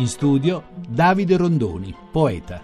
[0.00, 2.62] In studio Davide Rondoni, poeta.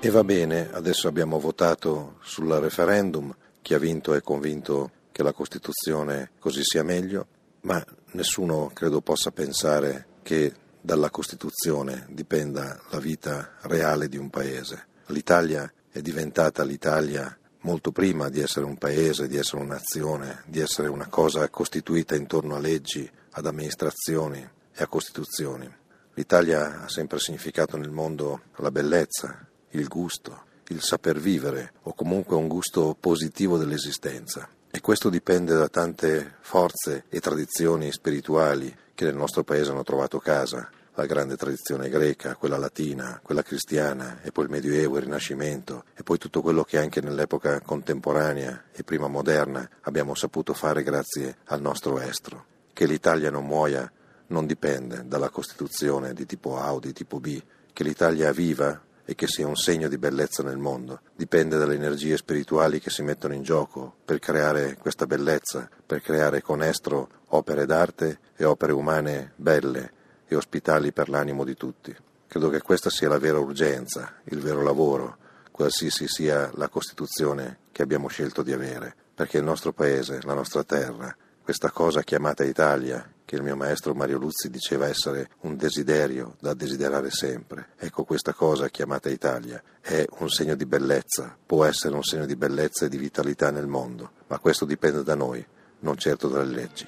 [0.00, 5.34] E va bene, adesso abbiamo votato sul referendum, chi ha vinto è convinto che la
[5.34, 7.26] Costituzione così sia meglio,
[7.64, 10.50] ma nessuno credo possa pensare che
[10.80, 14.86] dalla Costituzione dipenda la vita reale di un paese.
[15.08, 20.60] L'Italia è diventata l'Italia molto prima di essere un paese, di essere una nazione, di
[20.60, 25.72] essere una cosa costituita intorno a leggi, ad amministrazioni e a costituzioni.
[26.14, 32.36] L'Italia ha sempre significato nel mondo la bellezza, il gusto, il saper vivere o comunque
[32.36, 34.48] un gusto positivo dell'esistenza.
[34.70, 40.18] E questo dipende da tante forze e tradizioni spirituali che nel nostro paese hanno trovato
[40.18, 45.84] casa, la grande tradizione greca, quella latina, quella cristiana, e poi il Medioevo, il Rinascimento,
[45.94, 51.38] e poi tutto quello che anche nell'epoca contemporanea e prima moderna abbiamo saputo fare grazie
[51.46, 52.52] al nostro estro.
[52.74, 53.90] Che l'Italia non muoia
[54.26, 57.40] non dipende dalla Costituzione di tipo A o di tipo B,
[57.72, 61.00] che l'Italia viva e che sia un segno di bellezza nel mondo.
[61.14, 66.42] Dipende dalle energie spirituali che si mettono in gioco per creare questa bellezza, per creare
[66.42, 69.92] con estro opere d'arte e opere umane belle
[70.26, 71.94] e ospitali per l'animo di tutti.
[72.26, 75.18] Credo che questa sia la vera urgenza, il vero lavoro,
[75.52, 80.64] qualsiasi sia la Costituzione che abbiamo scelto di avere, perché il nostro paese, la nostra
[80.64, 81.14] terra,
[81.44, 86.54] questa cosa chiamata Italia, che il mio maestro Mario Luzzi diceva essere un desiderio da
[86.54, 87.72] desiderare sempre.
[87.76, 92.34] Ecco, questa cosa chiamata Italia è un segno di bellezza, può essere un segno di
[92.34, 95.46] bellezza e di vitalità nel mondo, ma questo dipende da noi,
[95.80, 96.86] non certo dalle leggi.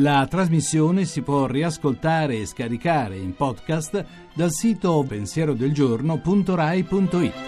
[0.00, 7.47] La trasmissione si può riascoltare e scaricare in podcast dal sito pensierodelgiorno.rai.it.